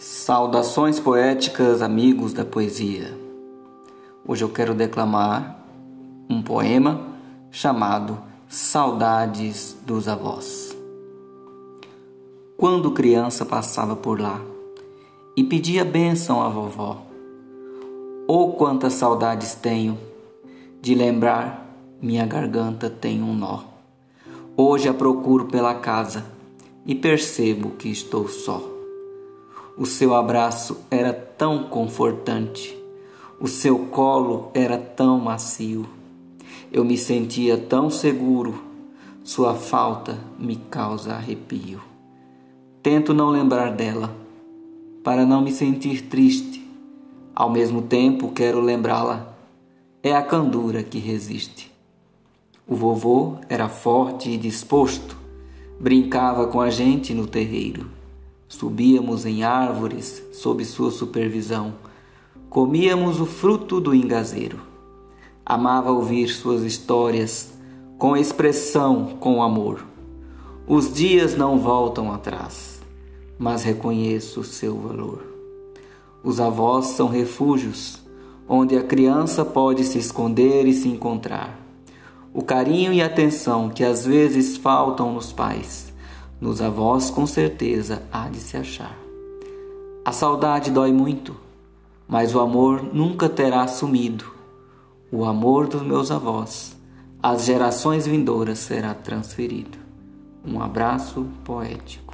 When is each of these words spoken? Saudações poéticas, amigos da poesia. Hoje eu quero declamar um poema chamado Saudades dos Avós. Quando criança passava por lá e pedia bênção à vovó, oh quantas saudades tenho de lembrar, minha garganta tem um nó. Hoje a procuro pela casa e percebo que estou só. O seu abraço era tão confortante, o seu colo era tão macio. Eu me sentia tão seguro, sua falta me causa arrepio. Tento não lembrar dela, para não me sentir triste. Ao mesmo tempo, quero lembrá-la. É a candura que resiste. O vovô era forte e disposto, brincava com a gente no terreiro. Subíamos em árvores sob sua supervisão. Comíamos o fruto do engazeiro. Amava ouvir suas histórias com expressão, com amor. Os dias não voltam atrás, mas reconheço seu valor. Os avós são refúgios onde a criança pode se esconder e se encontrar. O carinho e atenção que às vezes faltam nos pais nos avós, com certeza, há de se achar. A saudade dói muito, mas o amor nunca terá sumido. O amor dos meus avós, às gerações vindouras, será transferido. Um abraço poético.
Saudações 0.00 1.00
poéticas, 1.00 1.82
amigos 1.82 2.32
da 2.32 2.44
poesia. 2.44 3.18
Hoje 4.24 4.44
eu 4.44 4.48
quero 4.48 4.72
declamar 4.72 5.60
um 6.30 6.40
poema 6.40 7.00
chamado 7.50 8.16
Saudades 8.48 9.76
dos 9.84 10.06
Avós. 10.06 10.72
Quando 12.56 12.92
criança 12.92 13.44
passava 13.44 13.96
por 13.96 14.20
lá 14.20 14.40
e 15.36 15.42
pedia 15.42 15.84
bênção 15.84 16.40
à 16.40 16.48
vovó, 16.48 17.02
oh 18.28 18.52
quantas 18.52 18.92
saudades 18.92 19.56
tenho 19.56 19.98
de 20.80 20.94
lembrar, 20.94 21.68
minha 22.00 22.24
garganta 22.24 22.88
tem 22.88 23.20
um 23.20 23.34
nó. 23.34 23.64
Hoje 24.56 24.88
a 24.88 24.94
procuro 24.94 25.46
pela 25.46 25.74
casa 25.74 26.24
e 26.86 26.94
percebo 26.94 27.70
que 27.70 27.88
estou 27.88 28.28
só. 28.28 28.77
O 29.80 29.86
seu 29.86 30.12
abraço 30.12 30.80
era 30.90 31.12
tão 31.12 31.68
confortante, 31.68 32.76
o 33.38 33.46
seu 33.46 33.78
colo 33.86 34.50
era 34.52 34.76
tão 34.76 35.20
macio. 35.20 35.88
Eu 36.72 36.84
me 36.84 36.98
sentia 36.98 37.56
tão 37.56 37.88
seguro, 37.88 38.60
sua 39.22 39.54
falta 39.54 40.18
me 40.36 40.56
causa 40.56 41.14
arrepio. 41.14 41.80
Tento 42.82 43.14
não 43.14 43.30
lembrar 43.30 43.70
dela, 43.70 44.12
para 45.04 45.24
não 45.24 45.40
me 45.40 45.52
sentir 45.52 46.08
triste. 46.08 46.60
Ao 47.32 47.48
mesmo 47.48 47.80
tempo, 47.80 48.32
quero 48.32 48.60
lembrá-la. 48.60 49.32
É 50.02 50.12
a 50.12 50.22
candura 50.22 50.82
que 50.82 50.98
resiste. 50.98 51.72
O 52.66 52.74
vovô 52.74 53.36
era 53.48 53.68
forte 53.68 54.28
e 54.28 54.36
disposto, 54.36 55.16
brincava 55.78 56.48
com 56.48 56.60
a 56.60 56.68
gente 56.68 57.14
no 57.14 57.28
terreiro. 57.28 57.96
Subíamos 58.48 59.26
em 59.26 59.44
árvores 59.44 60.22
sob 60.32 60.64
sua 60.64 60.90
supervisão. 60.90 61.74
Comíamos 62.48 63.20
o 63.20 63.26
fruto 63.26 63.78
do 63.78 63.94
engazeiro. 63.94 64.58
Amava 65.44 65.92
ouvir 65.92 66.28
suas 66.28 66.62
histórias 66.62 67.52
com 67.98 68.16
expressão, 68.16 69.16
com 69.20 69.42
amor. 69.42 69.84
Os 70.66 70.92
dias 70.94 71.36
não 71.36 71.58
voltam 71.58 72.10
atrás, 72.10 72.80
mas 73.38 73.62
reconheço 73.62 74.42
seu 74.42 74.78
valor. 74.78 75.22
Os 76.24 76.40
avós 76.40 76.86
são 76.86 77.06
refúgios 77.06 78.00
onde 78.48 78.78
a 78.78 78.82
criança 78.82 79.44
pode 79.44 79.84
se 79.84 79.98
esconder 79.98 80.66
e 80.66 80.72
se 80.72 80.88
encontrar. 80.88 81.60
O 82.32 82.42
carinho 82.42 82.94
e 82.94 83.02
atenção 83.02 83.68
que 83.68 83.84
às 83.84 84.06
vezes 84.06 84.56
faltam 84.56 85.12
nos 85.12 85.32
pais 85.32 85.92
nos 86.40 86.62
avós, 86.62 87.10
com 87.10 87.26
certeza, 87.26 88.02
há 88.12 88.28
de 88.28 88.38
se 88.38 88.56
achar. 88.56 88.96
A 90.04 90.12
saudade 90.12 90.70
dói 90.70 90.92
muito, 90.92 91.36
mas 92.08 92.34
o 92.34 92.40
amor 92.40 92.82
nunca 92.82 93.28
terá 93.28 93.66
sumido. 93.66 94.24
O 95.10 95.24
amor 95.24 95.66
dos 95.66 95.82
meus 95.82 96.10
avós, 96.10 96.76
às 97.22 97.44
gerações 97.44 98.06
vindouras, 98.06 98.58
será 98.58 98.94
transferido. 98.94 99.78
Um 100.44 100.62
abraço 100.62 101.26
poético. 101.44 102.07